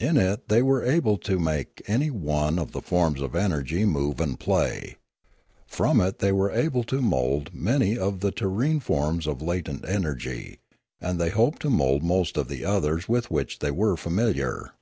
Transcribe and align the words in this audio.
In 0.00 0.16
it 0.16 0.48
they 0.48 0.62
were 0.62 0.82
able 0.82 1.16
to 1.18 1.38
make 1.38 1.80
any 1.86 2.10
one 2.10 2.58
of 2.58 2.72
the 2.72 2.82
forms 2.82 3.20
of 3.20 3.36
energy 3.36 3.84
move 3.84 4.18
and 4.20 4.36
play. 4.36 4.96
From 5.68 6.00
it 6.00 6.18
they 6.18 6.32
were 6.32 6.50
able 6.50 6.82
to 6.82 7.00
mould 7.00 7.54
many 7.54 7.96
of 7.96 8.18
the 8.18 8.32
terrene 8.32 8.80
forms 8.80 9.28
of 9.28 9.40
latent 9.40 9.88
energy, 9.88 10.58
and 11.00 11.20
they 11.20 11.30
hoped 11.30 11.62
to 11.62 11.70
mould 11.70 12.02
most 12.02 12.36
of 12.36 12.48
the 12.48 12.64
others 12.64 13.08
with 13.08 13.30
which 13.30 13.60
they 13.60 13.70
were 13.70 13.96
familiar. 13.96 14.72